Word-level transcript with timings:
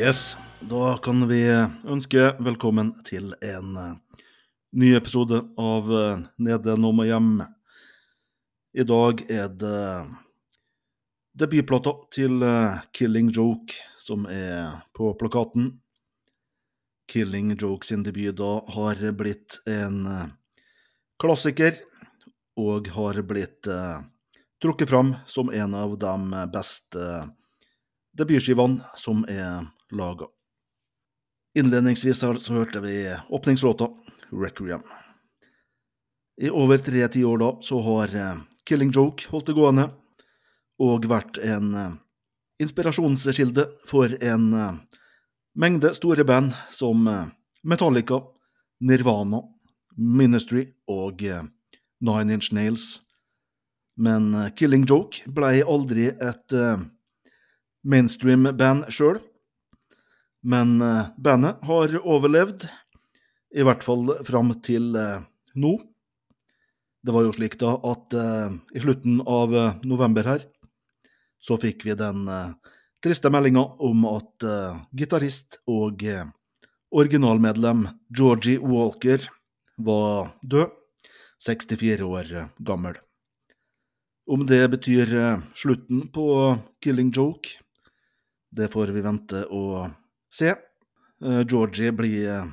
Yes, 0.00 0.38
da 0.60 0.96
kan 1.02 1.26
vi 1.28 1.42
ønske 1.84 2.30
velkommen 2.40 2.94
til 3.04 3.34
en 3.44 3.74
eh, 3.76 4.20
ny 4.72 4.94
episode 4.96 5.42
av 5.60 5.88
eh, 5.92 6.22
Nede 6.40 6.72
Nå 6.80 6.88
og 6.94 7.02
Hjem. 7.04 7.26
I 8.80 8.86
dag 8.88 9.18
er 9.28 9.50
det 9.60 9.80
debutplata 11.36 11.92
til 12.16 12.40
eh, 12.40 12.78
Killing 12.96 13.28
Joke 13.28 13.76
som 14.00 14.24
er 14.24 14.78
på 14.96 15.10
plakaten. 15.20 15.66
Killing 17.12 17.50
Joke 17.60 17.84
sin 17.84 18.00
debut 18.06 18.38
da 18.38 18.54
har 18.72 19.02
blitt 19.18 19.58
en 19.68 19.98
klassiker, 21.20 21.76
og 22.56 22.88
har 22.94 23.20
blitt 23.20 23.68
eh, 23.68 24.00
trukket 24.64 24.94
fram 24.94 25.12
som 25.26 25.52
en 25.52 25.76
av 25.76 25.92
de 26.00 26.46
beste 26.56 27.10
debutskivene 28.16 28.96
som 28.96 29.26
er 29.28 29.68
laga. 29.92 30.26
Innledningsvis 31.58 32.18
så 32.18 32.54
hørte 32.54 32.80
vi 32.80 33.16
åpningslåta 33.28 33.88
Requiem. 34.30 34.82
I 36.40 36.50
over 36.50 36.78
tre 36.78 37.08
tiår 37.08 37.38
da 37.38 37.50
så 37.62 37.80
har 37.82 38.14
eh, 38.16 38.36
Killing 38.68 38.92
Joke 38.94 39.26
holdt 39.28 39.50
det 39.50 39.56
gående, 39.58 39.90
og 40.80 41.04
vært 41.10 41.40
en 41.44 41.74
eh, 41.76 41.96
inspirasjonskilde 42.62 43.66
for 43.90 44.14
en 44.22 44.46
eh, 44.54 44.78
mengde 45.58 45.92
store 45.96 46.24
band 46.24 46.54
som 46.72 47.04
Metallica, 47.66 48.22
Nirvana, 48.80 49.42
Ministry 49.98 50.70
og 50.88 51.20
Nine 52.00 52.32
Inch 52.32 52.54
Nails. 52.54 53.02
Men 54.00 54.32
Killing 54.56 54.86
Joke 54.88 55.28
blei 55.28 55.60
aldri 55.60 56.06
et 56.08 56.54
eh, 56.56 56.86
mainstream-band 57.84 58.88
sjøl. 58.88 59.18
Men 60.42 60.80
eh, 60.82 61.06
bandet 61.16 61.60
har 61.68 61.96
overlevd, 62.00 62.64
i 63.50 63.64
hvert 63.66 63.84
fall 63.84 64.08
fram 64.24 64.54
til 64.64 64.94
eh, 64.96 65.20
nå. 65.54 65.74
Det 67.00 67.12
var 67.16 67.26
jo 67.26 67.34
slik 67.36 67.58
da 67.60 67.74
at 67.90 68.16
eh, 68.16 68.56
i 68.76 68.82
slutten 68.84 69.20
av 69.28 69.54
november 69.84 70.28
her, 70.32 70.46
så 71.40 71.56
fikk 71.60 71.86
vi 71.88 71.96
den 71.96 72.26
triste 73.00 73.30
meldinga 73.32 73.62
om 73.80 74.02
at 74.10 74.44
gitarist 74.92 75.56
og 75.72 76.02
originalmedlem 76.92 77.86
Georgie 78.12 78.60
Walker 78.60 79.24
var 79.80 80.34
død, 80.44 80.74
64 81.40 82.04
år 82.04 82.34
gammel. 82.60 82.98
Om 84.28 84.44
det 84.44 84.60
betyr 84.76 85.14
slutten 85.56 86.10
på 86.12 86.26
Killing 86.84 87.08
Joke, 87.08 87.56
det 88.52 88.68
får 88.68 88.92
vi 88.92 89.06
vente 89.08 89.46
og 89.48 89.88
se. 90.32 90.54
Eh, 91.24 91.42
Georgie 91.48 91.92
blir 91.92 92.28
eh, 92.30 92.46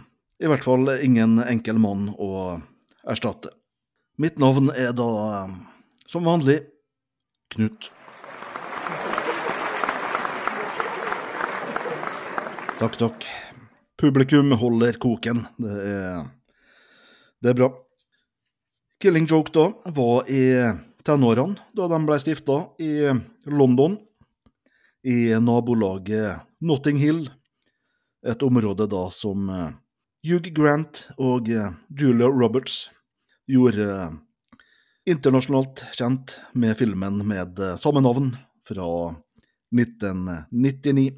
i 0.44 0.50
hvert 0.50 0.66
fall 0.66 0.90
ingen 1.02 1.40
enkel 1.46 1.80
mann 1.82 2.10
å 2.18 2.58
erstatte. 3.08 3.54
Mitt 4.18 4.42
navn 4.42 4.72
er 4.74 4.92
da, 4.98 5.12
eh, 5.46 5.54
som 6.10 6.28
vanlig, 6.28 6.62
Knut. 7.48 7.88
Takk, 12.78 12.98
takk. 13.00 13.28
Publikum 13.98 14.52
holder 14.60 15.00
koken. 15.02 15.46
Det 15.58 15.78
er, 15.80 16.28
det 17.42 17.54
er 17.54 17.58
bra. 17.58 17.70
Killing 19.02 19.30
Joke 19.30 19.54
da 19.56 19.70
var 19.96 20.28
i 20.30 20.44
tenårene 21.08 21.56
da 21.78 21.88
de 21.88 22.02
ble 22.04 22.20
stifta 22.22 22.60
i 22.84 23.08
London, 23.48 23.96
i 25.08 25.32
nabolaget 25.40 26.44
Notting 26.60 27.00
Hill, 27.00 27.24
et 28.28 28.44
område 28.44 28.88
da 28.92 29.08
som 29.14 29.50
eh, 29.50 29.70
Hugh 30.28 30.52
Grant 30.56 31.06
og 31.18 31.50
eh, 31.50 31.72
Julia 32.00 32.28
Roberts 32.28 32.88
gjorde 33.48 33.88
eh, 33.88 34.16
internasjonalt 35.08 35.86
kjent 35.96 36.36
med 36.52 36.76
filmen 36.80 37.22
med 37.28 37.62
samme 37.80 38.04
navn 38.04 38.34
fra 38.68 38.88
1999. 39.72 41.14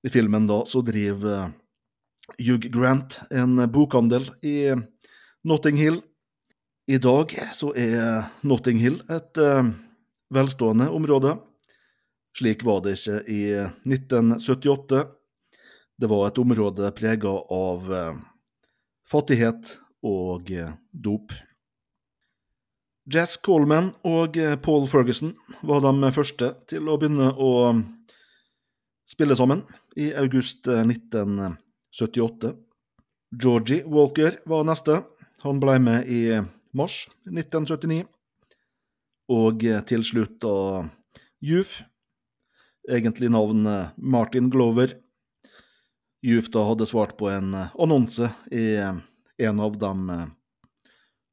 I 0.00 0.12
filmen 0.12 0.46
da 0.48 0.62
så 0.64 0.80
driver 0.84 1.50
Hugh 2.38 2.70
Grant 2.72 3.18
en 3.28 3.60
bokhandel 3.68 4.30
i 4.40 4.72
Notting 5.44 5.76
Hill. 5.76 6.00
I 6.88 6.96
dag 6.96 7.34
så 7.52 7.74
er 7.76 8.30
Notting 8.40 8.80
Hill 8.80 8.96
et 9.12 9.36
velstående 10.32 10.88
område. 10.88 11.36
Slik 12.32 12.64
var 12.64 12.80
det 12.86 12.96
ikke 12.96 13.20
i 13.28 13.42
1978. 13.84 15.04
Det 16.00 16.08
var 16.08 16.30
et 16.30 16.38
område 16.40 16.88
prega 16.96 17.32
av 17.52 17.90
eh, 17.92 18.18
fattighet 19.10 19.74
og 20.06 20.48
eh, 20.48 20.70
dop. 20.92 21.34
Jazz 23.10 23.36
Coleman 23.44 23.90
og 24.08 24.38
eh, 24.40 24.56
Paul 24.56 24.86
Ferguson 24.88 25.34
var 25.66 25.84
de 25.84 26.12
første 26.16 26.54
til 26.70 26.88
å 26.88 26.96
begynne 27.00 27.28
å 27.36 27.50
spille 29.10 29.36
sammen 29.36 29.60
i 30.00 30.08
august 30.16 30.70
eh, 30.72 30.80
1978. 30.88 32.54
Georgie 33.36 33.84
Walker 33.84 34.40
var 34.48 34.64
neste. 34.70 35.02
Han 35.44 35.60
ble 35.60 35.76
med 35.84 36.08
i 36.08 36.22
mars 36.72 37.02
1979. 37.28 38.06
Og 39.30 39.68
til 39.86 40.02
slutt 40.02 40.40
da 40.42 40.56
Youth. 41.44 41.84
Egentlig 42.88 43.30
navn 43.30 43.66
eh, 43.68 43.92
Martin 43.96 44.48
Glover. 44.50 44.96
Youth 46.22 46.50
da 46.52 46.66
hadde 46.68 46.86
svart 46.86 47.16
på 47.16 47.30
en 47.32 47.54
eh, 47.54 47.76
annonse 47.80 48.28
i 48.52 48.74
eh, 48.76 48.96
en 49.38 49.60
av 49.60 49.78
de 49.80 50.10
eh, 50.10 50.26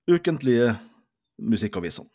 ukentlige 0.08 0.76
musikkavisene. 1.38 2.08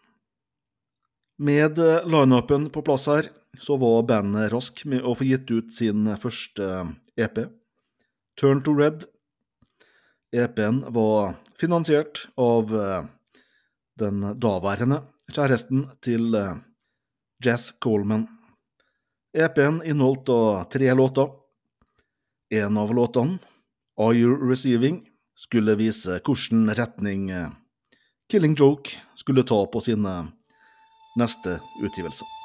Med 1.42 1.78
lineupen 2.06 2.68
på 2.70 2.82
plass 2.86 3.08
her, 3.10 3.26
så 3.58 3.74
var 3.80 4.04
bandet 4.06 4.52
rask 4.52 4.84
med 4.86 5.02
å 5.02 5.14
få 5.18 5.26
gitt 5.26 5.50
ut 5.50 5.72
sin 5.74 6.06
første 6.20 6.68
EP, 7.18 7.40
Turn 8.38 8.60
to 8.62 8.76
Red. 8.76 9.08
EP-en 10.32 10.84
var 10.94 11.34
finansiert 11.58 12.22
av 12.40 12.70
den 13.98 14.22
daværende 14.40 15.00
kjæresten 15.34 15.88
til 16.04 16.30
Jazz 17.42 17.74
Coleman. 17.82 18.28
EP-en 19.34 19.82
inneholdt 19.82 20.28
da 20.30 20.40
tre 20.70 20.94
låter. 20.94 21.41
En 22.52 22.76
av 22.76 22.94
låtene, 22.94 23.38
Are 24.00 24.14
You 24.14 24.50
Receiving, 24.50 24.98
skulle 25.36 25.72
vise 25.74 26.18
hvilken 26.20 26.74
retning 26.76 27.30
eh, 27.30 27.48
Killing 28.28 28.54
Joke 28.54 28.90
skulle 29.16 29.42
ta 29.42 29.62
på 29.72 29.80
sine 29.80 30.12
neste 31.16 31.56
utgivelser. 31.80 32.41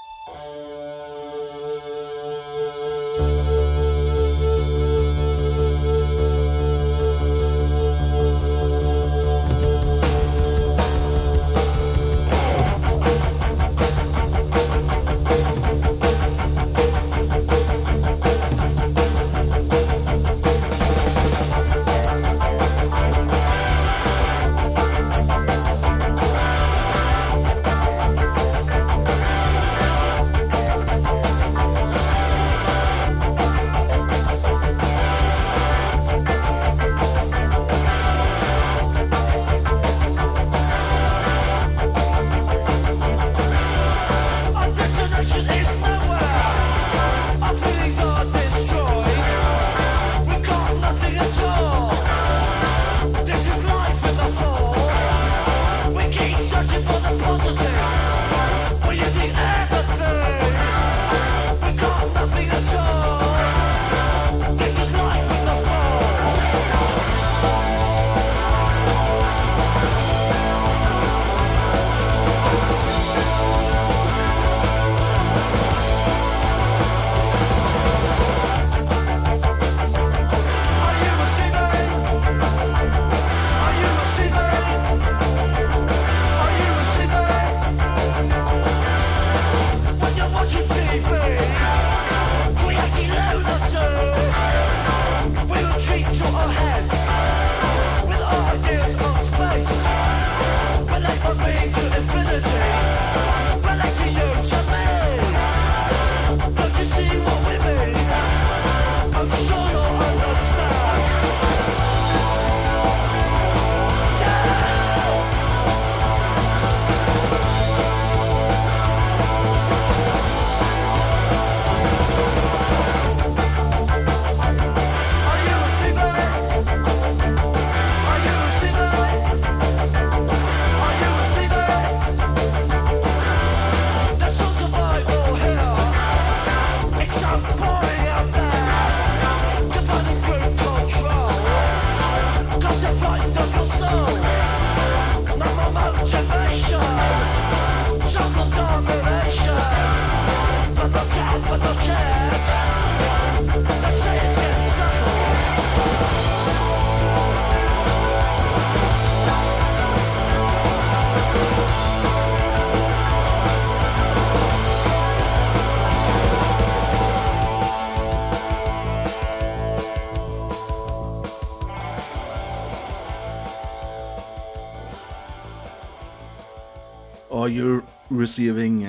Receiving? 178.17 178.81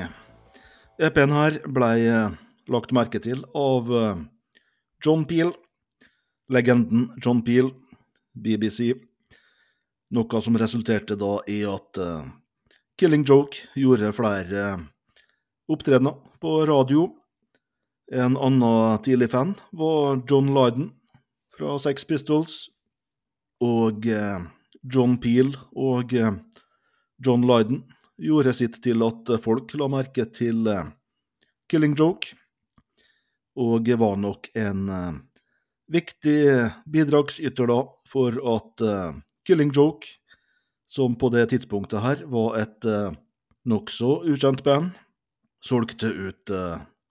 EP-en 0.98 1.30
her 1.30 1.58
ble 1.70 1.88
eh, 2.10 2.36
lagt 2.72 2.94
merke 2.96 3.20
til 3.22 3.44
av 3.56 3.90
eh, 3.94 4.22
John 5.04 5.26
Peel, 5.28 5.52
legenden 6.50 7.04
John 7.22 7.44
Peel, 7.46 7.68
BBC, 8.32 8.94
noe 10.16 10.40
som 10.42 10.58
resulterte 10.58 11.18
da 11.20 11.36
i 11.46 11.60
at 11.68 12.00
eh, 12.02 12.24
Killing 12.98 13.26
Joke 13.28 13.68
gjorde 13.78 14.14
flere 14.16 14.64
opptredener 15.70 16.16
på 16.42 16.54
radio. 16.66 17.04
En 18.10 18.34
annen 18.40 18.98
tidlig 19.04 19.28
fan 19.34 19.52
var 19.76 20.22
John 20.26 20.50
Lydon 20.56 20.88
fra 21.54 21.76
Sex 21.78 22.08
Pistols, 22.08 22.64
og 23.62 24.06
John 24.86 25.16
Peel 25.20 25.52
og 25.74 26.14
John 26.14 27.46
Lydon 27.46 27.82
gjorde 28.18 28.54
sitt 28.56 28.80
til 28.82 29.02
at 29.06 29.30
folk 29.42 29.72
la 29.78 29.88
merke 29.90 30.26
til 30.34 30.66
eh, 30.70 30.90
Killing 31.70 31.96
Joke. 31.98 32.34
og 33.58 33.88
var 33.98 34.16
nok 34.16 34.48
en 34.54 34.88
eh, 34.88 35.14
viktig 35.90 36.70
bidragsyter 36.86 37.66
da 37.66 37.80
for 38.08 38.38
at 38.56 38.82
eh, 38.82 39.12
Killing 39.46 39.72
Joke, 39.74 40.06
som 40.86 41.14
på 41.16 41.30
det 41.30 41.48
tidspunktet 41.50 42.00
her 42.00 42.24
var 42.28 42.58
et 42.60 42.84
nokså 43.68 44.24
ukjent 44.28 44.62
band, 44.64 44.90
solgte 45.64 46.08
ut 46.08 46.52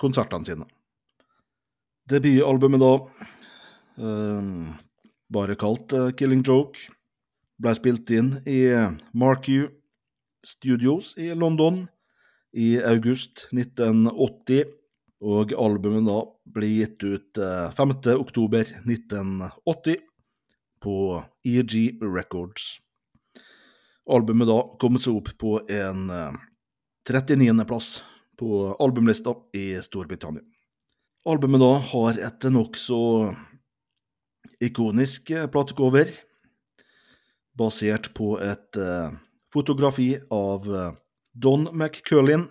konsertene 0.01 0.45
sine. 0.45 0.65
Debutalbumet 2.09 2.81
da, 2.81 2.91
bare 5.29 5.57
kalt 5.61 5.93
Killing 6.17 6.41
Joke, 6.45 6.89
ble 7.61 7.73
spilt 7.77 8.09
inn 8.13 8.35
i 8.49 8.65
Mark 9.13 9.49
U 9.49 9.65
Studios 10.46 11.13
i 11.17 11.34
London 11.34 11.86
i 12.53 12.77
august 12.82 13.48
1980, 13.51 14.65
og 15.27 15.53
albumet 15.58 16.06
da 16.08 16.17
ble 16.53 16.70
gitt 16.70 17.03
ut 17.03 17.39
eh, 17.41 17.72
5. 17.74 17.96
oktober 18.17 18.70
1980 18.86 20.03
på 20.84 20.98
EG 21.46 21.98
Records. 22.03 22.77
Albumet 24.08 24.48
da 24.48 24.60
kom 24.79 25.00
seg 25.01 25.17
opp 25.20 25.34
på 25.41 25.58
en 25.65 26.10
eh, 26.13 26.38
39. 27.10 27.65
plass 27.67 27.89
på 28.38 28.75
albumlista 28.79 29.34
i 29.58 29.74
Storbritannia. 29.82 30.46
Albumet 31.27 31.60
da 31.60 31.74
har 31.91 32.20
et 32.29 32.46
nokså 32.53 33.01
ikonisk 34.63 35.32
eh, 35.32 35.48
platecover, 35.51 36.12
basert 37.58 38.12
på 38.17 38.36
et 38.44 38.77
eh, 38.79 39.15
fotografi 39.53 40.17
av 40.33 40.75
eh, 40.75 40.93
Don 41.33 41.67
McCullin. 41.73 42.47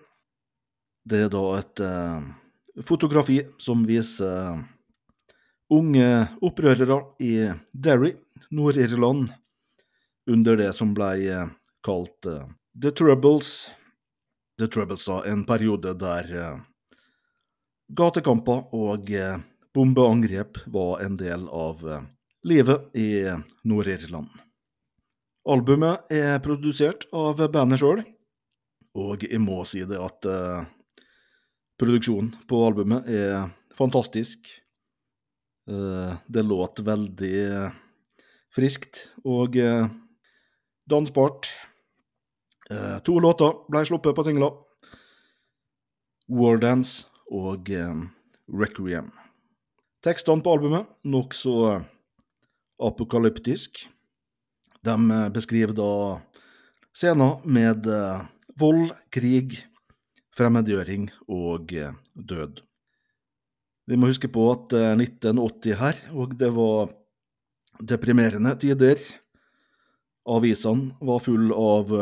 Det 1.05 1.27
er 1.27 1.31
da 1.33 1.45
et 1.59 1.81
eh, 1.81 2.23
fotografi 2.87 3.41
som 3.63 3.85
viser 3.87 4.31
eh, 4.31 4.63
unge 5.73 6.11
opprørere 6.45 7.01
i 7.23 7.33
Derry, 7.73 8.15
Nord-Irland, 8.51 9.33
under 10.31 10.57
det 10.57 10.73
som 10.77 10.95
ble 10.95 11.11
eh, 11.31 11.51
kalt 11.87 12.31
eh, 12.31 12.47
The 12.83 12.91
Troubles. 12.91 13.71
The 14.59 14.67
Troubles, 14.67 15.05
da, 15.05 15.21
en 15.29 15.45
periode 15.47 15.95
der 16.01 16.33
eh, 16.33 16.57
gatekamper 17.97 18.73
og 18.75 19.13
bombeangrep 19.77 20.59
var 20.75 21.05
en 21.05 21.19
del 21.21 21.45
av 21.55 21.85
livet 22.43 22.97
i 22.99 23.11
Nord-Irland. 23.63 24.46
Albumet 25.47 26.11
er 26.11 26.41
produsert 26.43 27.07
av 27.15 27.39
bandet 27.55 27.79
sjøl, 27.79 28.01
og 28.99 29.23
jeg 29.23 29.39
må 29.43 29.61
si 29.69 29.85
det 29.87 29.99
at 30.03 30.27
eh, 30.27 30.65
produksjonen 31.79 32.33
på 32.49 32.63
albumet 32.67 33.07
er 33.07 33.51
fantastisk. 33.77 34.49
Eh, 35.71 36.15
det 36.27 36.43
låt 36.43 36.81
veldig 36.81 37.35
eh, 37.45 37.71
friskt 38.55 39.11
og 39.25 39.57
eh, 39.57 39.87
dansbart. 40.89 41.51
To 43.07 43.21
låter 43.23 43.53
ble 43.71 43.85
sluppet 43.87 44.17
på 44.17 44.25
singla, 44.27 44.49
Wardance 46.35 47.07
og 47.31 47.69
Requiem. 48.51 49.13
Tekstene 50.03 50.43
på 50.43 50.57
albumet 50.57 50.91
nokså 51.07 51.55
apokalyptisk. 52.83 53.85
De 54.87 54.97
eh, 55.19 55.29
beskriver 55.35 55.75
da 55.77 55.93
scener 56.97 57.43
med 57.45 57.87
eh, 57.93 58.23
vold, 58.57 58.93
krig, 59.13 59.59
fremmedgjøring 60.37 61.11
og 61.29 61.75
eh, 61.77 61.93
død. 62.15 62.63
Vi 63.87 63.99
må 64.01 64.09
huske 64.11 64.31
på 64.33 64.47
at 64.55 64.73
eh, 64.77 64.95
1980 64.97 65.77
her, 65.81 66.01
og 66.17 66.37
det 66.41 66.51
var 66.57 66.95
deprimerende 67.85 68.55
tider. 68.63 69.01
Avisene 70.27 70.97
var 71.05 71.21
full 71.23 71.53
av 71.53 71.93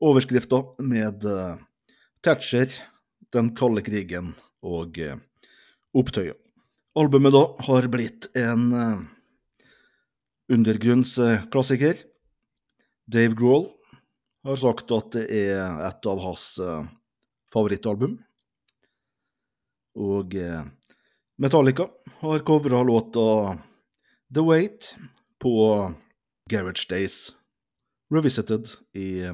overskrifter 0.00 0.78
med 0.86 1.26
Thatcher, 2.24 2.70
den 3.34 3.50
kalde 3.58 3.82
krigen 3.84 4.30
og 4.64 4.96
opptøyet. 5.92 6.38
Albumet 6.96 7.34
da 7.34 7.42
har 7.66 7.90
blitt 7.92 8.30
en 8.38 8.70
undergrunnsklassiker. 10.52 11.94
Dave 13.06 13.34
Grohl 13.36 13.68
har 14.44 14.56
sagt 14.60 14.92
at 14.92 15.12
det 15.16 15.24
er 15.32 15.80
et 15.88 16.08
av 16.08 16.20
hans 16.24 16.46
eh, 16.60 16.86
favorittalbum. 17.52 18.18
Og 20.00 20.36
eh, 20.36 20.64
Metallica 21.40 21.88
har 22.20 22.44
covra 22.46 22.82
låta 22.82 23.58
The 24.34 24.44
Wait 24.44 24.94
på 25.42 25.54
Garage 26.50 26.86
Days 26.90 27.36
Revisited 28.12 28.68
i 28.92 29.24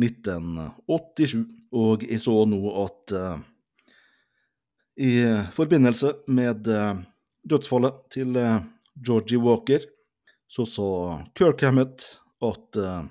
1987. 0.00 1.44
Og 1.70 2.02
jeg 2.08 2.20
så 2.22 2.34
nå 2.48 2.60
at 2.82 3.14
eh, 3.14 3.38
i 5.00 5.12
forbindelse 5.56 6.12
med 6.28 6.68
eh, 6.68 6.98
dødsfallet 7.48 8.02
til 8.12 8.36
eh, 8.36 8.60
Georgie 9.06 9.38
Walker, 9.40 9.80
så 10.50 10.66
sa 10.66 11.22
Kirk 11.38 11.62
Hammett 11.62 12.18
at 12.42 12.76
uh, 12.76 13.04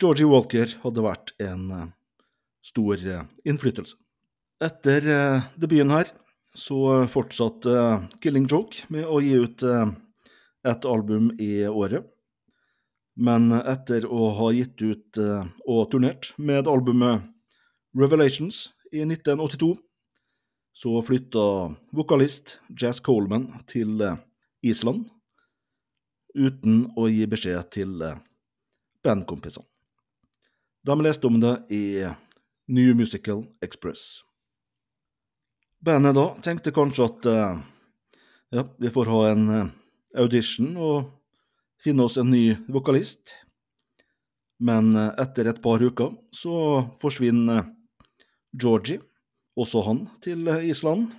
Georgie 0.00 0.28
Walker 0.28 0.70
hadde 0.82 1.04
vært 1.04 1.34
en 1.42 1.64
uh, 1.68 1.86
stor 2.64 2.96
uh, 2.96 3.24
innflytelse. 3.44 3.98
Etter 4.64 5.04
debuten 5.60 5.90
her 5.92 6.08
så 6.56 7.04
fortsatte 7.12 7.72
Killing 8.24 8.46
Joke 8.48 8.86
med 8.88 9.04
å 9.04 9.18
gi 9.20 9.34
ut 9.36 9.60
et 10.64 10.86
album 10.88 11.26
i 11.36 11.66
året. 11.68 12.06
Men 13.20 13.52
etter 13.52 14.06
å 14.08 14.30
ha 14.38 14.48
gitt 14.56 14.80
ut 14.80 15.20
og 15.20 15.82
turnert 15.92 16.30
med 16.40 16.70
albumet 16.72 17.26
Revelations 17.92 18.70
i 18.96 19.04
1982, 19.04 19.74
så 20.72 21.04
flytta 21.04 21.44
vokalist 21.92 22.56
Jazz 22.72 23.04
Coleman 23.04 23.50
til 23.68 24.00
Island 24.64 25.10
uten 26.36 26.84
å 26.96 27.08
gi 27.10 27.24
beskjed 27.28 27.70
til 27.72 27.96
eh, 28.04 28.18
bandkompisene. 29.04 29.66
De 30.86 30.94
leste 31.02 31.26
om 31.26 31.40
det 31.42 31.54
i 31.74 32.06
New 32.70 32.92
Musical 32.94 33.42
Express. 33.64 34.22
Bandet 35.82 36.14
da 36.14 36.28
tenkte 36.44 36.74
kanskje 36.74 37.08
at 37.08 37.28
eh, 37.30 37.58
ja, 38.54 38.66
vi 38.78 38.92
får 38.92 39.10
ha 39.10 39.22
en 39.32 39.48
eh, 39.56 39.72
audition 40.22 40.70
og 40.76 41.10
finne 41.82 42.06
oss 42.06 42.18
en 42.20 42.30
ny 42.30 42.54
vokalist. 42.72 43.34
Men 44.62 44.94
etter 44.96 45.50
et 45.50 45.58
par 45.60 45.82
uker 45.84 46.14
så 46.32 46.86
forsvinner 46.96 47.66
Georgie, 48.56 49.02
også 49.52 49.82
han, 49.84 49.98
til 50.24 50.48
Island. 50.48 51.10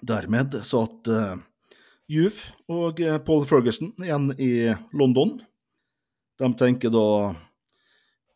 Dermed 0.00 0.56
satt 0.64 1.10
Youth 2.12 2.42
og 2.72 3.00
eh, 3.00 3.18
Paul 3.24 3.46
Ferguson 3.48 3.94
igjen 4.02 4.30
i 4.36 4.52
London. 4.96 5.38
De 6.40 6.50
tenker 6.58 6.92
da 6.92 7.06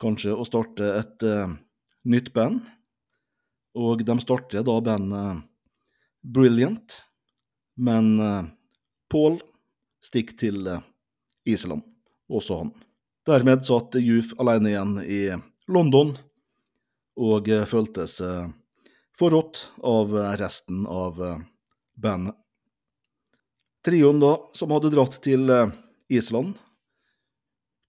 kanskje 0.01 0.35
å 0.37 0.45
starte 0.45 0.89
et 0.99 1.25
uh, 1.25 1.49
nytt 2.05 2.29
band, 2.37 2.61
og 3.77 4.03
de 4.05 4.17
starter 4.21 4.65
da 4.65 4.75
bandet 4.85 5.41
Brilliant, 6.21 6.99
men 7.81 8.11
uh, 8.21 8.45
Paul 9.09 9.39
stikker 10.05 10.37
til 10.45 10.69
uh, 10.69 10.85
Island, 11.49 11.81
også 12.29 12.61
han. 12.61 12.75
Dermed 13.27 13.65
satt 13.67 13.97
Juve 13.99 14.37
alene 14.43 14.71
igjen 14.71 14.97
i 15.03 15.21
London, 15.73 16.13
og 17.17 17.49
eh, 17.51 17.67
følte 17.67 18.07
seg 18.11 18.53
forrådt 19.19 19.63
av 19.87 20.13
eh, 20.15 20.35
resten 20.39 20.85
av 20.87 21.23
eh, 21.23 21.41
bandet. 21.97 22.37
Trioen 23.87 24.19
da, 24.19 24.33
som 24.51 24.73
hadde 24.75 24.91
dratt 24.91 25.15
til 25.23 25.47
eh, 25.47 25.71
Island, 26.11 26.57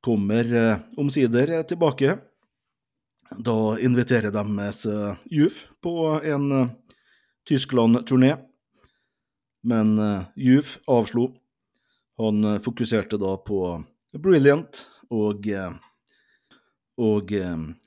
kommer 0.06 0.46
eh, 0.46 0.84
omsider 1.02 1.50
eh, 1.56 1.64
tilbake. 1.66 2.20
Da 3.34 3.56
inviterer 3.82 4.30
de 4.32 4.44
Juf 5.34 5.64
på 5.82 5.94
en 6.22 6.70
Tyskland-turné, 7.50 8.38
men 9.68 9.98
Juf 10.36 10.78
avslo. 10.88 11.34
Han 12.22 12.62
fokuserte 12.64 13.20
da 13.20 13.34
på 13.36 13.84
Brilliant 14.16 14.86
og, 15.12 15.50
og 16.96 17.34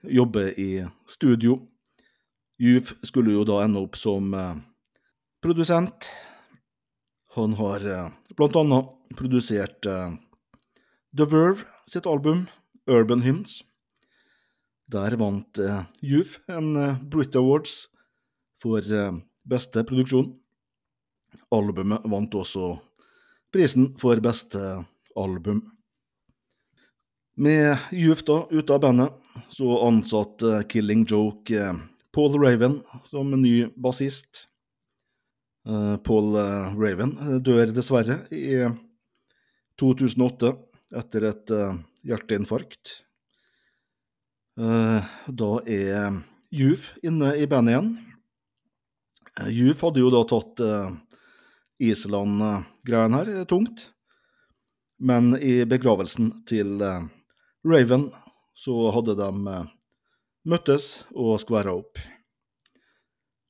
jobbe 0.04 0.44
i 0.60 0.84
studio. 1.08 1.56
Juf 2.60 2.92
skulle 3.00 3.32
jo 3.32 3.46
da 3.48 3.62
ende 3.64 3.80
opp 3.80 3.96
som 3.96 4.28
produsent. 5.40 6.12
Han 7.32 7.52
har 7.54 7.84
eh, 7.86 8.08
blant 8.36 8.56
annet 8.58 8.86
produsert 9.14 9.86
eh, 9.86 10.14
The 11.16 11.26
Verve 11.30 11.62
sitt 11.86 12.06
album 12.06 12.48
Urban 12.90 13.22
Hymns. 13.22 13.60
Der 14.90 15.14
vant 15.14 15.58
eh, 15.62 15.84
Youth 16.02 16.40
en 16.50 16.74
Brit 17.10 17.38
Awards 17.38 17.84
for 18.60 18.82
beste 19.46 19.84
produksjon. 19.86 20.32
Albumet 21.54 22.02
vant 22.10 22.34
også 22.34 22.74
prisen 23.54 23.92
for 24.02 24.18
beste 24.20 24.82
album. 25.14 25.62
Med 27.38 27.78
Youth 27.94 28.26
da 28.26 28.42
ute 28.50 28.74
av 28.74 28.82
bandet, 28.82 29.14
så 29.48 29.78
ansatte 29.86 30.64
Killing 30.68 31.06
Joke 31.06 31.72
Paul 32.10 32.36
Raven 32.42 32.80
som 33.06 33.30
ny 33.30 33.70
bassist. 33.78 34.49
Eh, 35.68 35.96
Paul 36.06 36.36
eh, 36.40 36.72
Raven 36.80 37.12
dør 37.44 37.72
dessverre 37.76 38.22
i 38.32 38.64
2008 39.80 40.52
etter 41.00 41.26
et 41.28 41.52
eh, 41.54 41.78
hjerteinfarkt. 42.08 42.94
Eh, 44.60 45.10
Da 45.28 45.50
er 45.68 46.20
Youth 46.50 46.96
inne 47.06 47.34
i 47.36 47.46
bandet 47.50 47.76
igjen. 47.76 47.90
Eh, 49.40 49.52
hadde 49.84 50.02
jo 50.02 50.10
da 50.12 50.24
tatt 50.28 50.64
eh, 50.64 50.90
Island-greien 51.90 53.16
her 53.18 53.32
eh, 53.36 53.44
tungt. 53.48 53.90
Men 55.00 55.32
i 55.40 55.62
begravelsen 55.64 56.32
til 56.48 56.80
eh, 56.84 57.04
Raven 57.64 58.08
så 58.56 58.90
hadde 58.96 59.14
de 59.20 59.30
eh, 59.54 59.68
møttes 60.48 61.04
og 61.12 61.38
skværa 61.44 61.76
opp. 61.76 62.00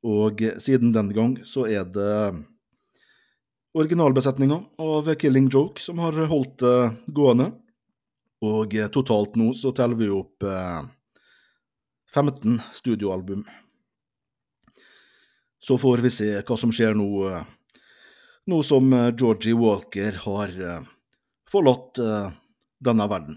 Og 0.06 0.40
siden 0.62 0.94
den 0.94 1.10
gang 1.12 1.34
så 1.44 1.66
er 1.68 1.84
det 1.84 2.12
originalbesetninga 3.76 4.56
av 4.80 5.14
Killing 5.20 5.50
Joke 5.52 5.82
som 5.82 6.00
har 6.02 6.16
holdt 6.30 6.58
det 6.62 7.12
gående. 7.14 7.50
Og 8.40 8.74
eh, 8.74 8.88
totalt 8.88 9.36
nå 9.36 9.52
så 9.56 9.72
teller 9.76 9.98
vi 10.00 10.08
opp 10.12 10.46
eh, 10.48 10.80
15 12.14 12.60
studioalbum. 12.72 13.44
Så 15.60 15.76
får 15.78 16.00
vi 16.06 16.12
se 16.14 16.30
hva 16.40 16.56
som 16.56 16.72
skjer 16.72 16.96
nå, 16.96 17.08
eh, 17.28 17.44
nå 18.48 18.62
som 18.64 18.88
eh, 18.96 19.10
Georgie 19.12 19.58
Walker 19.58 20.22
har 20.24 20.56
eh, 20.56 20.88
forlatt 21.52 22.00
eh, 22.00 22.32
denne 22.80 23.08
verden. 23.12 23.36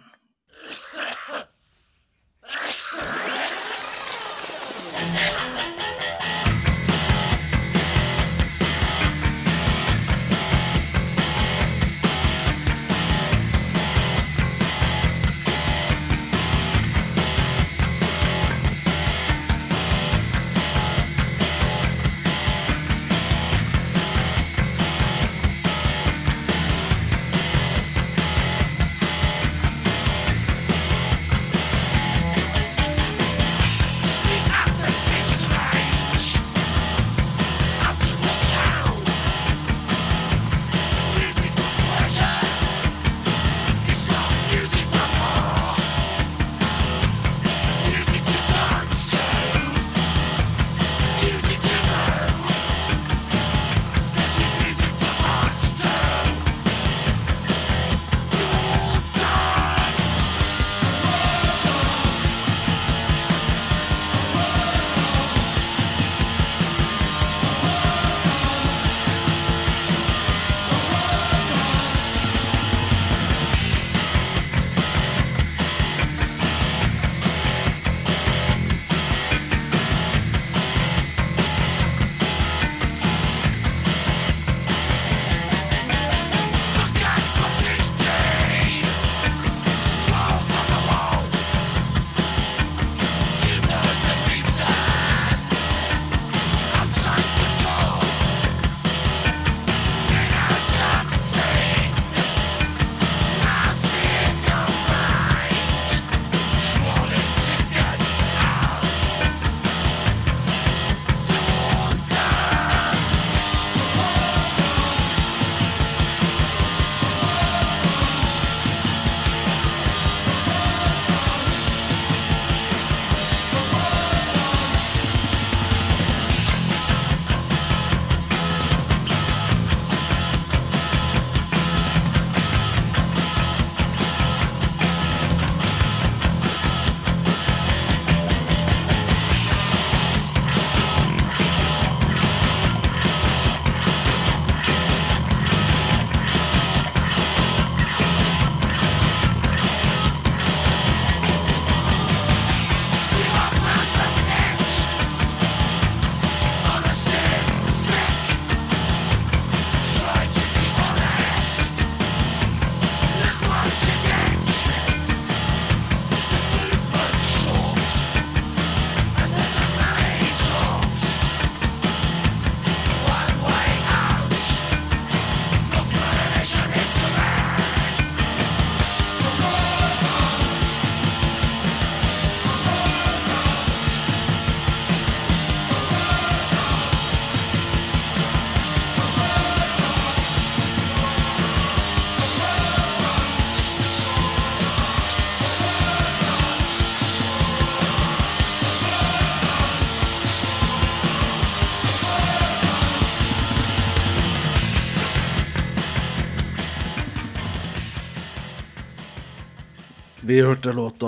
Hørte 210.63 210.75
låta 210.75 211.07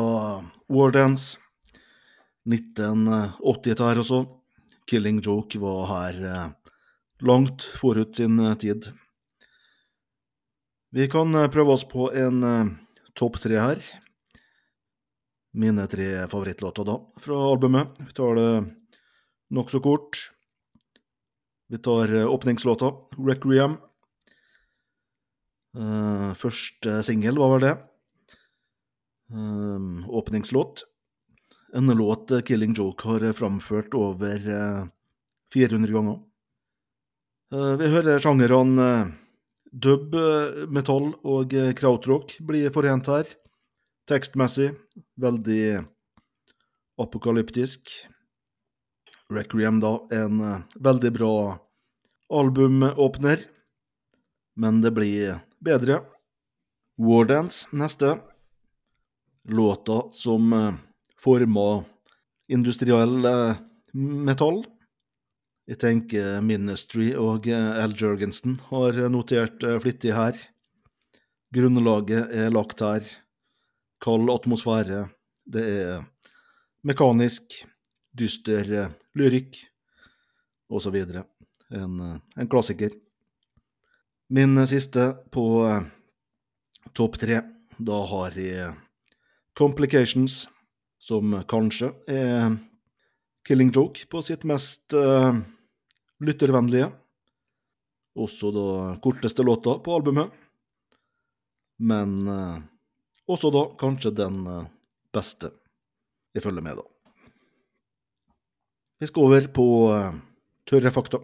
Wardance. 0.68 1.38
1980 2.52 3.80
her 3.80 4.00
også. 4.02 4.26
Killing 4.86 5.22
Joke 5.24 5.60
var 5.60 5.86
her 5.88 6.18
eh, 6.28 6.50
langt 7.24 7.64
forut 7.80 8.16
sin 8.16 8.40
eh, 8.40 8.56
tid. 8.60 8.92
Vi 10.92 11.08
kan 11.08 11.32
eh, 11.36 11.48
prøve 11.48 11.72
oss 11.72 11.86
på 11.88 12.10
en 12.12 12.44
topp 13.16 13.40
tre 13.40 13.56
her. 13.56 13.80
Mine 15.56 15.88
tre 15.88 16.28
favorittlåter 16.28 16.84
da, 16.84 17.00
fra 17.24 17.40
albumet. 17.48 17.96
Vi 18.04 18.12
tar 18.12 18.36
det 18.36 18.52
nokså 19.56 19.80
kort. 19.80 20.20
Vi 21.72 21.80
tar 21.80 22.12
åpningslåta. 22.28 22.92
Eh, 25.76 26.32
første 26.44 27.04
singel 27.08 27.40
var 27.40 27.56
vel 27.56 27.70
det. 27.70 27.78
Eh, 29.32 30.10
åpningslåt. 30.10 30.84
En 31.74 31.88
låt 31.88 32.32
eh, 32.32 32.42
Killing 32.42 32.74
Joke 32.74 33.08
har 33.08 33.34
framført 33.34 33.94
over 33.94 34.50
eh, 34.50 34.86
400 35.54 35.94
ganger. 35.94 36.20
Eh, 37.54 37.74
vi 37.78 37.88
hører 37.88 38.20
sjangerne 38.20 38.86
eh, 38.86 39.14
dub, 39.72 40.14
eh, 40.16 40.66
metall 40.70 41.12
og 41.24 41.54
eh, 41.54 41.74
krautrock 41.78 42.38
bli 42.46 42.68
forent 42.74 43.10
her. 43.12 43.26
Tekstmessig 44.10 44.72
veldig 45.22 45.82
apokalyptisk. 47.02 47.90
Requiem, 49.34 49.82
da, 49.82 49.98
en 50.14 50.42
eh, 50.42 50.62
veldig 50.78 51.12
bra 51.18 51.34
albumåpner, 52.30 53.42
men 54.56 54.80
det 54.86 54.94
blir 54.94 55.42
bedre. 55.66 56.04
Wardance 57.02 57.68
neste. 57.76 58.16
Låta 59.48 60.12
som 60.12 60.54
eh, 60.54 60.74
forma 61.22 61.86
industriell 62.48 63.26
eh, 63.26 63.58
metall. 63.94 64.64
Jeg 65.70 65.78
tenker 65.82 66.40
Ministry 66.42 67.12
og 67.14 67.46
eh, 67.46 67.78
Al 67.78 67.94
Jørgensen 67.94 68.58
har 68.72 68.98
notert 69.14 69.62
flittig 69.84 70.16
her. 70.18 70.40
Grunnlaget 71.54 72.34
er 72.34 72.50
lagt 72.50 72.82
her. 72.82 73.06
Kald 74.02 74.34
atmosfære. 74.34 75.04
Det 75.46 75.62
er 75.62 76.02
mekanisk, 76.82 77.60
dyster 78.18 78.90
lyrikk, 79.14 79.60
osv. 80.74 80.98
En, 81.70 82.02
en 82.02 82.50
klassiker. 82.50 82.98
Min 84.34 84.58
siste 84.66 85.12
på 85.30 85.46
topp 86.98 87.22
tre. 87.22 87.44
Da 87.78 88.02
har 88.10 88.42
jeg 88.42 88.74
Complications, 89.56 90.46
som 91.00 91.32
kanskje 91.48 91.92
er 92.12 92.58
Killing 93.48 93.72
Joke 93.72 94.08
på 94.12 94.22
sitt 94.26 94.44
mest 94.48 94.94
uh, 94.98 95.38
lyttervennlige. 96.20 96.90
Også 98.20 98.52
da 98.56 98.66
korteste 99.04 99.44
låta 99.44 99.78
på 99.84 99.96
albumet. 99.96 100.34
Men 101.80 102.18
uh, 102.28 102.58
også 103.32 103.52
da 103.54 103.64
kanskje 103.80 104.16
den 104.18 104.44
uh, 104.48 104.66
beste, 105.14 105.54
Jeg 106.36 106.44
følger 106.44 106.62
med, 106.62 106.76
da. 106.76 106.84
Vi 109.00 109.08
skal 109.08 109.24
over 109.24 109.48
på 109.56 109.68
tørre 110.68 110.92
fakta. 110.92 111.22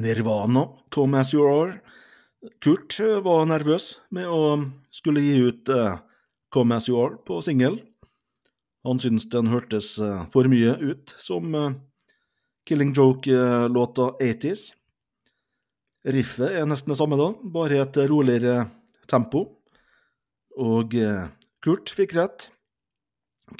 Nirvana, 0.00 0.66
Come 0.90 1.20
As 1.20 1.34
You 1.34 1.46
Are. 1.46 1.80
Kurt 2.64 2.96
eh, 3.00 3.20
var 3.24 3.46
nervøs 3.50 3.98
med 4.16 4.28
å 4.32 4.56
skulle 4.92 5.22
gi 5.24 5.36
ut 5.50 5.70
eh, 5.72 6.00
Come 6.52 6.78
As 6.78 6.88
You 6.88 6.98
Are 7.02 7.20
på 7.26 7.40
singel. 7.44 7.78
Han 8.88 9.00
syntes 9.02 9.28
den 9.32 9.50
hørtes 9.52 9.98
eh, 10.00 10.24
for 10.32 10.48
mye 10.48 10.72
ut 10.80 11.14
som 11.20 11.54
eh, 11.54 11.72
Killing 12.68 12.94
Joke-låta 12.96 14.12
80s. 14.20 14.70
Riffet 16.08 16.56
er 16.56 16.68
nesten 16.68 16.94
det 16.94 16.98
samme 17.00 17.18
da, 17.20 17.32
bare 17.44 17.82
et 17.82 17.98
roligere 18.08 18.70
tempo. 19.10 19.44
Og 20.60 20.96
eh, 20.96 21.28
Kurt 21.60 21.92
fikk 21.92 22.16
rett. 22.16 22.48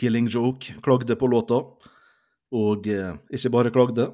Killing 0.01 0.29
Joke 0.31 0.77
klagde 0.85 1.17
på 1.19 1.29
låta, 1.29 1.59
og 2.55 2.87
eh, 2.89 3.17
ikke 3.35 3.53
bare 3.53 3.73
klagde, 3.75 4.07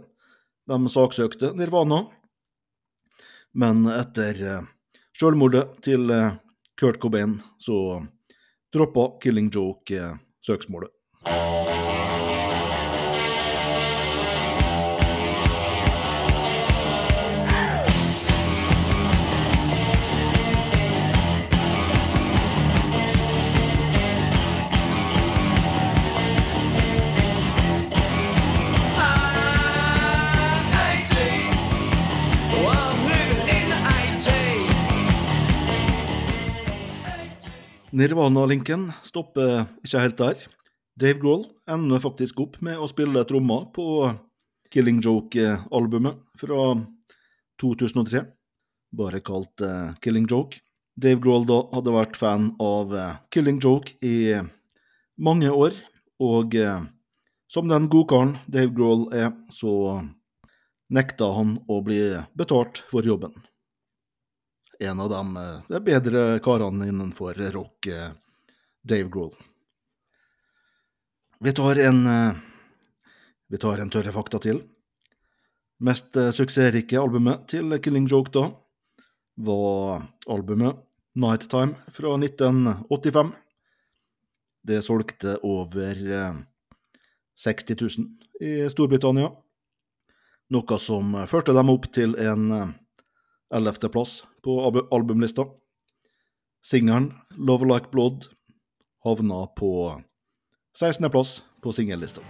de 0.67 0.89
saksøkte 0.91 1.53
Nirvana. 1.57 2.05
Men 3.57 3.87
etter 3.89 4.43
eh, 4.43 4.67
selvmordet 5.17 5.79
til 5.87 6.11
eh, 6.13 6.37
Kurt 6.77 7.01
Cobain 7.01 7.39
så 7.63 8.03
droppa 8.75 9.09
Killing 9.23 9.49
Joke 9.55 9.97
eh, 9.97 10.19
søksmålet. 10.45 10.93
Nirvana-linken 37.97 38.91
stopper 39.07 39.63
ikke 39.81 40.01
helt 40.03 40.19
der. 40.21 40.41
Dave 41.01 41.21
Grohl 41.23 41.47
ender 41.71 42.03
faktisk 42.03 42.43
opp 42.45 42.59
med 42.65 42.77
å 42.77 42.89
spille 42.91 43.23
trommer 43.25 43.71
på 43.73 43.87
Killing 44.73 44.99
Joke-albumet 45.01 46.19
fra 46.37 46.75
2003, 47.63 48.21
bare 49.01 49.23
kalt 49.25 49.65
eh, 49.65 49.95
Killing 50.05 50.29
Joke. 50.29 50.61
Dave 50.93 51.23
Grohl 51.25 51.49
da 51.49 51.63
hadde 51.73 51.97
vært 51.97 52.21
fan 52.21 52.51
av 52.61 52.93
eh, 52.93 53.17
Killing 53.33 53.63
Joke 53.65 53.97
i 54.05 54.37
mange 55.17 55.49
år, 55.49 55.73
og 56.21 56.53
eh, 56.61 56.85
som 57.49 57.73
den 57.73 57.89
godkaren 57.89 58.37
Dave 58.45 58.77
Grohl 58.77 59.09
er, 59.17 59.33
så 59.49 60.03
nekta 60.93 61.33
han 61.39 61.57
å 61.65 61.81
bli 61.87 62.03
betalt 62.37 62.85
for 62.93 63.09
jobben 63.09 63.33
en 64.81 65.01
av 65.01 65.11
de 65.11 65.37
eh, 65.37 65.81
bedre 65.81 66.39
karene 66.45 66.89
innenfor 66.89 67.35
rock, 67.53 67.87
eh, 67.87 68.11
Dave 68.83 69.09
Grohl. 69.09 69.35
Vi 71.41 71.53
tar 71.53 71.79
en 71.79 72.07
eh, 72.07 72.35
Vi 73.49 73.59
tar 73.62 73.79
en 73.79 73.91
tørre 73.91 74.11
fakta 74.11 74.41
til. 74.43 74.57
Mest 75.79 76.17
suksessrike 76.35 76.99
albumet 76.99 77.45
til 77.47 77.77
Killing 77.79 78.09
Joke 78.11 78.33
da 78.35 78.49
var 79.39 80.03
albumet 80.27 80.81
Nighttime 81.15 81.77
fra 81.95 82.17
1985. 82.19 83.31
Det 84.67 84.81
solgte 84.83 85.37
over 85.47 86.03
eh, 86.11 86.41
60 87.39 87.79
000 87.79 88.09
i 88.43 88.69
Storbritannia, 88.69 89.31
noe 90.51 90.79
som 90.83 91.15
førte 91.31 91.55
dem 91.55 91.71
opp 91.71 91.87
til 91.95 92.19
en 92.19 92.75
eh, 93.53 93.57
11. 93.57 93.89
plass 93.89 94.25
på 94.43 94.61
albu- 94.71 94.89
albumlista. 94.91 95.45
Singelen 96.65 97.13
'Love 97.37 97.65
Like 97.75 97.87
Blood' 97.93 98.29
havna 99.05 99.47
på 99.47 100.03
16. 100.79 101.11
plass 101.11 101.45
på 101.63 101.73
singellista. 101.73 102.21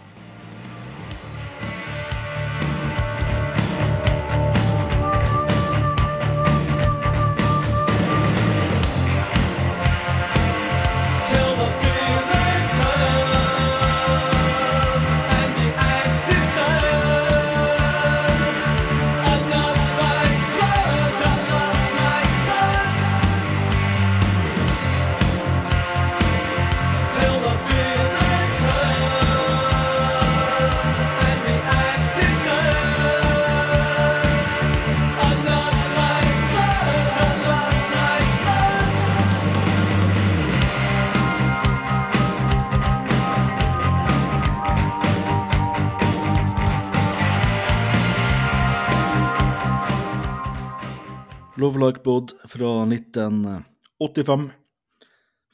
Love 51.58 51.86
Like 51.86 52.00
Blood 52.02 52.32
fra 52.48 52.84
1985. 52.84 54.50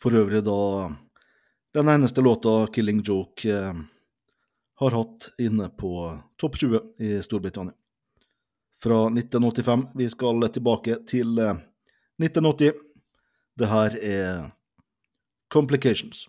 For 0.02 0.14
øvrig 0.14 0.42
da 0.44 0.90
den 1.74 1.88
eneste 1.88 2.20
låta 2.20 2.66
Killing 2.66 3.02
Joke 3.06 3.48
eh, 3.48 3.74
har 4.74 4.90
hatt 4.90 5.28
inne 5.38 5.68
på 5.68 6.20
topp 6.36 6.58
20 6.58 6.80
i 6.98 7.22
Storbritannia. 7.22 7.74
Fra 8.82 9.06
1985. 9.06 9.86
Vi 9.94 10.08
skal 10.08 10.48
tilbake 10.48 10.98
til 11.06 11.38
eh, 11.38 11.54
1980. 12.18 12.72
Det 13.58 13.70
her 13.70 13.98
er 14.02 14.50
Complications. 15.52 16.26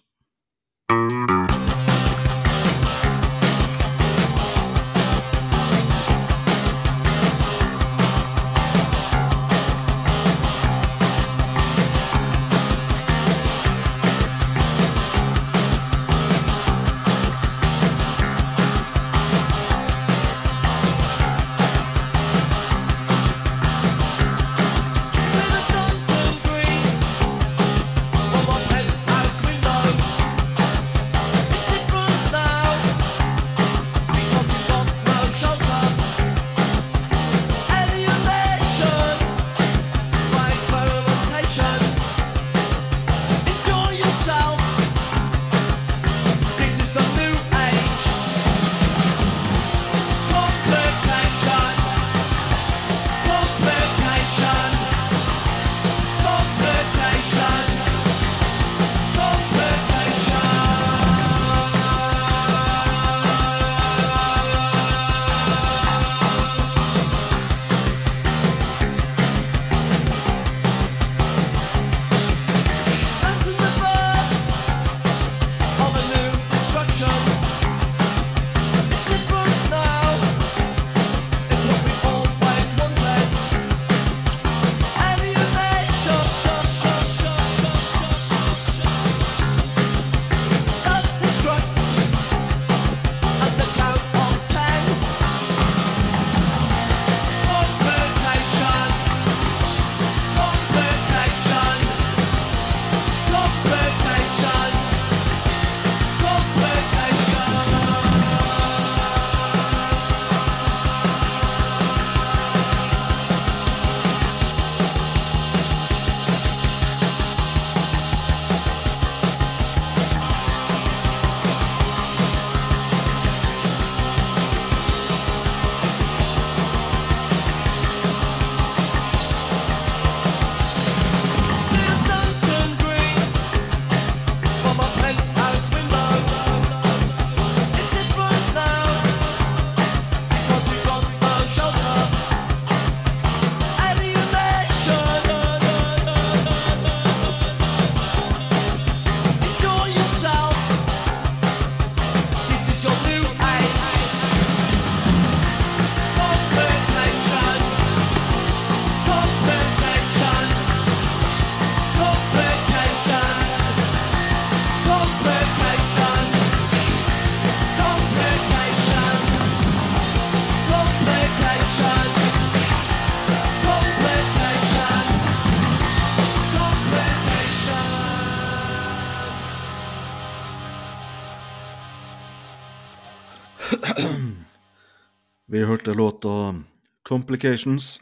Vi 185.54 185.62
hørte 185.63 185.94
låta 185.94 186.63
Complications. 187.10 188.02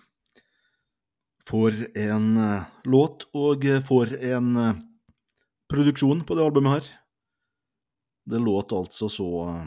For 1.43 1.75
en 1.97 2.37
eh, 2.37 2.67
låt, 2.87 3.25
og 3.35 3.65
for 3.83 4.07
en 4.07 4.51
eh, 4.55 4.77
produksjon 5.67 6.21
på 6.23 6.37
det 6.37 6.45
albumet 6.45 6.71
her. 6.77 6.85
Det 8.31 8.39
låt 8.39 8.71
altså 8.71 9.09
så 9.11 9.27
eh, 9.49 9.65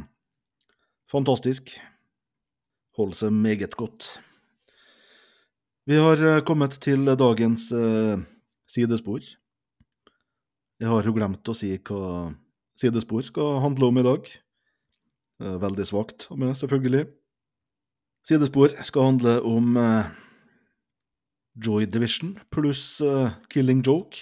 fantastisk. 1.12 1.74
Holder 2.96 3.18
seg 3.18 3.34
meget 3.36 3.76
godt. 3.76 4.06
Vi 5.84 5.98
har 6.00 6.40
kommet 6.48 6.78
til 6.80 7.04
dagens 7.04 7.66
sidespor. 8.64 9.20
Jeg 10.80 10.88
har 10.88 11.04
jo 11.04 11.12
glemt 11.18 11.52
å 11.52 11.56
si 11.58 11.74
hva 11.76 12.32
sidespor 12.80 13.28
skal 13.28 13.60
handle 13.66 13.92
om 13.92 14.00
i 14.00 14.06
dag. 14.08 14.32
Veldig 15.66 15.86
svakt 15.90 16.30
av 16.30 16.40
meg, 16.40 16.56
selvfølgelig. 16.56 17.04
Sidespor 18.24 18.72
skal 18.82 19.10
handle 19.10 19.38
om 19.44 19.76
uh, 19.76 20.06
Joy 21.60 21.84
Division 21.86 22.38
pluss 22.50 23.00
uh, 23.04 23.34
Killing 23.52 23.84
Joke. 23.84 24.16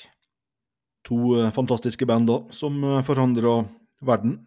To 1.07 1.37
uh, 1.37 1.51
fantastiske 1.55 2.07
bander 2.07 2.49
som 2.55 2.83
uh, 2.85 3.03
forandra 3.07 3.63
verden. 4.03 4.41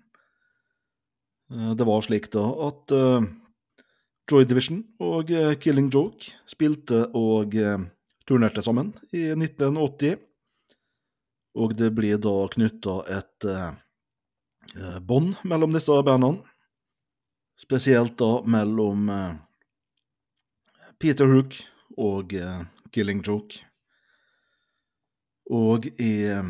Eh, 1.51 1.71
det 1.75 1.85
var 1.85 2.01
slik 2.01 2.29
da 2.33 2.43
at 2.67 2.93
eh, 2.95 3.25
Joy 4.31 4.47
Division 4.49 4.81
og 5.03 5.31
eh, 5.31 5.53
Killing 5.61 5.91
Joke 5.93 6.33
spilte 6.49 7.05
og 7.13 7.55
eh, 7.59 7.77
turnerte 8.25 8.63
sammen 8.65 8.93
i 9.13 9.27
1980. 9.35 10.17
Og 11.55 11.75
det 11.77 11.91
blir 11.95 12.17
da 12.19 12.33
knytta 12.51 12.97
et 13.13 13.49
eh, 13.51 13.69
eh, 14.75 14.99
bånd 15.05 15.37
mellom 15.45 15.75
disse 15.75 16.01
bandene. 16.05 16.41
Spesielt 17.55 18.19
da 18.19 18.43
mellom 18.43 19.09
eh, 19.09 19.35
Peter 20.99 21.25
Hook 21.31 21.55
og 21.97 22.33
eh, 22.35 22.65
Killing 22.91 23.23
Joke. 23.23 23.55
Og 25.51 25.85
i 25.95 26.27
eh, 26.27 26.43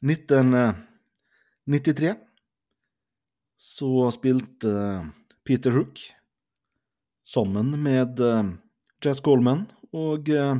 1993 0.00 2.16
så 3.60 4.10
spilte 4.16 4.72
eh, 4.72 5.04
Peter 5.44 5.70
Hook 5.76 6.00
sammen 7.26 7.82
med 7.82 8.20
eh, 8.20 8.44
Jazz 9.04 9.20
Coleman 9.24 9.66
og 9.92 10.28
eh, 10.32 10.56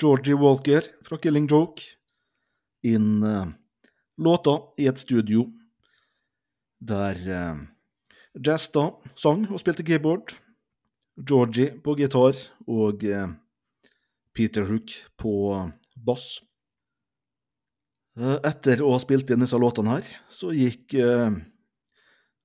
Georgie 0.00 0.34
Walker 0.34 0.82
fra 1.06 1.18
Killing 1.22 1.46
Joke 1.50 1.82
inn 2.82 3.22
eh, 3.22 3.46
låta 4.18 4.58
i 4.78 4.86
et 4.90 4.98
studio 4.98 5.46
der 6.80 7.14
eh, 7.38 7.54
Jazz 8.34 8.66
da 8.74 8.88
sang 9.14 9.44
og 9.46 9.60
spilte 9.62 9.84
keyboard, 9.86 10.32
Georgie 11.14 11.70
på 11.78 11.94
gitar 11.94 12.34
og 12.66 13.04
eh, 13.06 13.28
Peter 14.34 14.66
Hook 14.66 14.90
på 15.20 15.34
bass. 15.94 16.40
Eh, 18.18 18.38
Etter 18.42 18.82
å 18.82 18.90
ha 18.96 18.98
spilt 19.02 19.30
inn 19.30 19.44
disse 19.44 19.60
låtene 19.60 19.94
her, 19.94 20.08
så 20.26 20.50
gikk 20.50 20.96
eh, 20.98 21.36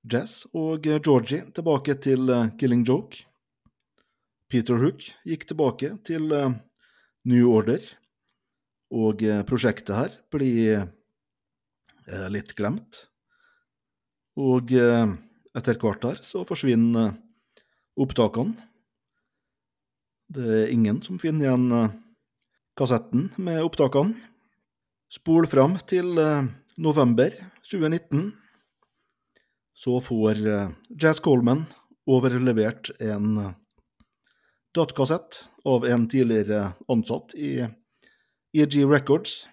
Jazz 0.06 0.44
og 0.54 0.86
Georgie 0.86 1.42
tilbake 1.50 1.96
til 2.06 2.30
Killing 2.60 2.84
Joke. 2.86 3.24
Peter 4.50 4.78
Hook 4.78 5.02
gikk 5.26 5.48
tilbake 5.50 5.96
til 6.06 6.30
New 6.30 7.50
Order, 7.50 7.82
og 8.90 9.20
prosjektet 9.46 9.92
her 9.94 10.14
blir 10.32 10.88
litt 12.32 12.56
glemt. 12.58 13.04
Og 14.40 14.72
etter 15.56 15.78
hvert 15.80 16.04
her 16.06 16.20
så 16.24 16.44
forsvinner 16.46 17.10
eh, 17.10 17.16
opptakene. 18.00 18.54
Det 20.30 20.46
er 20.62 20.72
ingen 20.74 21.00
som 21.02 21.18
finner 21.18 21.48
igjen 21.48 21.70
eh, 21.74 21.94
kassetten 22.78 23.30
med 23.42 23.62
opptakene. 23.64 24.14
Spol 25.10 25.48
fram 25.50 25.74
til 25.90 26.18
eh, 26.22 26.46
november 26.78 27.34
2019. 27.66 28.30
Så 29.80 29.96
får 30.04 30.42
Jazz 30.92 31.22
Coleman 31.24 31.62
overlevert 32.10 32.90
en 33.00 33.38
datakassett 34.76 35.38
av 35.64 35.86
en 35.88 36.04
tidligere 36.10 36.74
ansatt 36.92 37.32
i 37.32 37.62
EG 38.52 38.82
Records, 38.84 39.46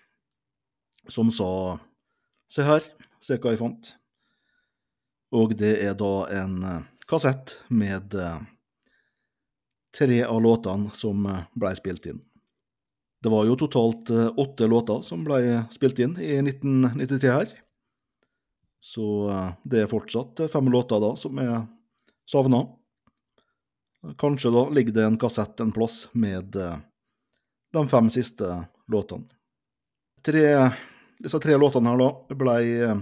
som 1.07 1.31
sa 1.31 1.77
Se 2.51 2.63
her, 2.63 2.83
se 3.19 3.35
hva 3.39 3.51
jeg 3.51 3.59
fant. 3.59 3.89
Og 5.35 5.55
det 5.59 5.73
er 5.83 5.97
da 5.99 6.13
en 6.31 6.55
eh, 6.63 6.85
kassett 7.09 7.57
med 7.67 8.15
eh, 8.15 8.39
tre 9.97 10.23
av 10.23 10.41
låtene 10.43 10.93
som 10.95 11.23
blei 11.25 11.43
ble 11.57 11.75
spilt 11.75 12.07
inn. 12.11 12.21
Det 13.23 13.31
var 13.33 13.47
jo 13.47 13.57
totalt 13.59 14.09
eh, 14.13 14.29
åtte 14.37 14.67
låter 14.67 15.01
som 15.01 15.23
ble 15.25 15.63
spilt 15.73 15.99
inn 15.99 16.17
i 16.21 16.37
1993 16.39 17.33
her. 17.33 17.55
Så 18.79 19.29
eh, 19.29 19.49
det 19.63 19.83
er 19.83 19.91
fortsatt 19.91 20.45
eh, 20.45 20.51
fem 20.51 20.69
låter 20.71 21.01
da 21.01 21.15
som 21.19 21.39
er 21.41 21.65
savna. 22.29 22.63
Kanskje 24.17 24.53
da 24.53 24.69
ligger 24.69 24.93
det 24.93 25.05
en 25.05 25.17
kassett 25.17 25.59
en 25.59 25.73
plass 25.75 26.05
med 26.13 26.55
eh, 26.55 26.77
de 27.73 27.87
fem 27.87 28.09
siste 28.09 28.63
låtene. 28.87 29.25
Tre, 30.25 30.43
disse 31.19 31.39
tre 31.39 31.57
låtene 31.57 31.93
her 31.93 32.01
da 32.01 32.37
ble 32.37 32.57
eh, 32.85 33.01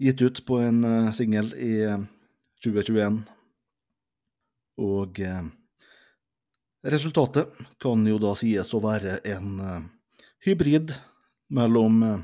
gitt 0.00 0.22
ut 0.24 0.40
på 0.48 0.62
en 0.64 0.80
uh, 0.84 1.12
singel 1.12 1.52
i 1.60 1.74
eh, 1.84 2.00
2021. 2.64 3.20
Og 4.80 5.20
eh, 5.20 5.46
resultatet 6.88 7.56
kan 7.82 8.04
jo 8.08 8.18
da 8.22 8.34
sies 8.38 8.72
å 8.76 8.82
være 8.84 9.18
en 9.28 9.56
eh, 9.60 9.80
hybrid 10.46 10.92
mellom 11.52 12.02
eh, 12.06 12.20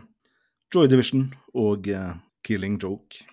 Joy 0.72 0.90
Division 0.92 1.28
og 1.56 1.88
eh, 1.88 2.12
Killing 2.46 2.78
Joke. 2.82 3.24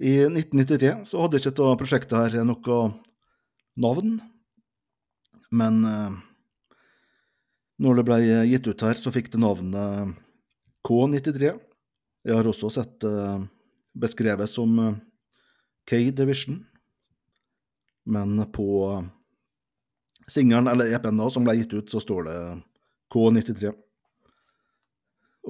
I 0.00 0.24
1993 0.26 1.04
så 1.08 1.22
hadde 1.22 1.38
ikke 1.38 1.52
dette 1.52 1.74
prosjektet 1.80 2.18
her 2.18 2.46
noe 2.46 2.78
navn, 3.80 4.16
men 5.54 5.84
eh, 5.88 6.16
når 7.84 8.00
det 8.00 8.06
ble 8.06 8.18
gitt 8.48 8.68
ut 8.70 8.84
her, 8.86 8.98
så 8.98 9.12
fikk 9.14 9.32
det 9.32 9.40
navnet 9.42 10.14
K93. 10.86 11.56
Jeg 12.24 12.38
har 12.38 12.48
også 12.48 12.70
sett 12.72 12.96
det 13.04 13.18
beskrevet 13.94 14.50
som 14.50 14.78
eh, 14.78 14.94
K-Division, 15.88 16.62
men 18.04 18.36
på 18.52 18.68
singelen, 20.28 20.68
eller 20.68 20.92
EP-en 20.96 21.20
da, 21.20 21.28
som 21.30 21.44
ble 21.44 21.56
gitt 21.58 21.74
ut, 21.76 21.90
så 21.92 22.00
står 22.02 22.28
det 22.28 22.38
K93. 23.12 23.74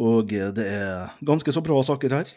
Og 0.04 0.34
eh, 0.34 0.50
det 0.54 0.66
er 0.66 1.14
ganske 1.24 1.54
så 1.54 1.62
bra 1.64 1.80
saker 1.86 2.18
her. 2.18 2.34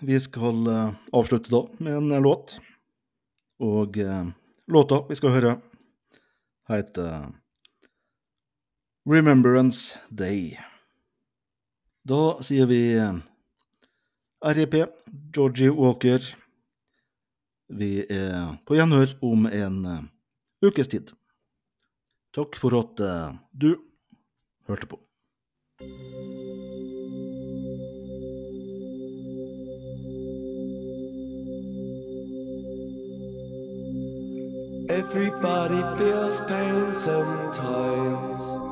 Vi 0.00 0.20
skal 0.22 0.66
eh, 0.70 0.94
avslutte 1.12 1.52
da 1.52 1.64
med 1.82 1.98
en 1.98 2.12
eh, 2.12 2.22
låt. 2.22 2.56
Og 3.60 3.98
eh, 3.98 4.24
låta 4.70 5.02
vi 5.10 5.18
skal 5.18 5.36
høre, 5.36 5.58
heter 6.70 7.34
Remembrance 9.10 9.98
Day. 10.08 10.69
Da 12.10 12.42
sier 12.42 12.66
vi 12.66 12.98
R.E.P. 12.98 14.74
RIP, 14.74 14.74
Georgie 15.32 15.70
Walker. 15.70 16.18
Vi 17.68 18.00
er 18.10 18.56
på 18.66 18.74
gjenhør 18.74 19.12
om 19.22 19.46
en 19.46 19.76
eh, 19.86 20.00
ukes 20.66 20.90
tid. 20.90 21.12
Takk 22.34 22.58
for 22.58 22.74
at 22.80 23.02
eh, 23.04 23.36
du 23.54 23.76
hørte 24.66 24.90
på. 24.90 24.98
Everybody 34.90 35.80
feels 35.98 36.40
pain 36.50 36.92
sometimes. 36.92 38.69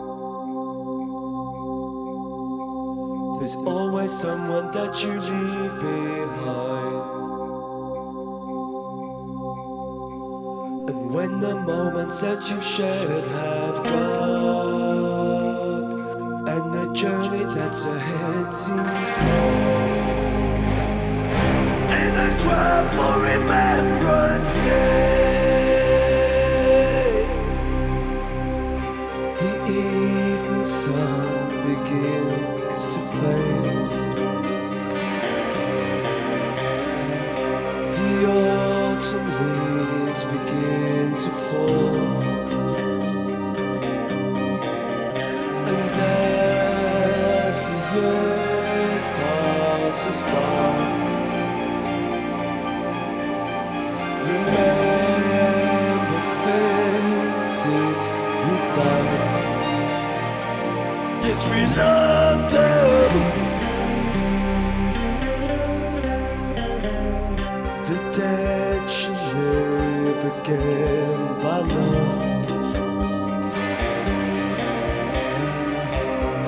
There's 3.49 3.67
always 3.67 4.13
someone 4.13 4.73
that 4.73 5.03
you 5.03 5.13
leave 5.19 5.81
behind. 5.81 7.01
And 10.91 11.15
when 11.15 11.41
the 11.41 11.55
moments 11.55 12.21
that 12.21 12.51
you've 12.51 12.63
shared 12.63 13.25
have 13.25 13.83
gone, 13.85 14.99
and 16.47 16.75
the 16.75 16.93
journey 16.93 17.45
that's 17.55 17.87
ahead 17.87 18.53
seems 18.53 19.17
long. 19.17 19.89
And 21.89 22.17
I 22.27 22.29
cry 22.43 22.85
for 22.97 23.15
remembrance 23.33 24.53
day. 24.57 25.18
Yes, 61.29 61.47
we 61.47 61.61
love 61.77 62.53
them. 62.53 62.78
Again 70.51 71.43
by 71.43 71.59
love. 71.61 72.19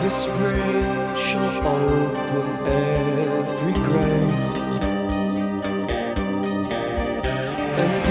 The 0.01 0.09
spring 0.09 1.15
shall 1.15 1.67
open 1.67 2.49
every 2.67 3.75
grave. 3.89 4.45
And 7.83 8.05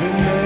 remember 0.00 0.39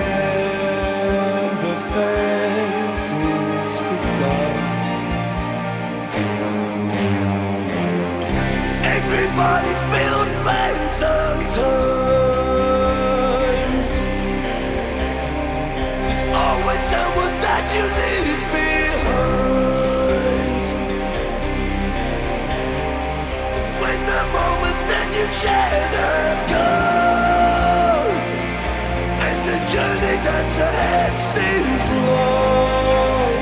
and 29.27 29.41
the 29.49 29.59
journey 29.73 30.17
that's 30.25 30.59
ahead 30.59 31.13
seems 31.21 31.85
long, 32.09 33.39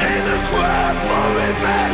and 0.00 0.24
a 0.28 0.38
cry 0.48 0.88
for 1.06 1.26
remembrance. 1.40 1.89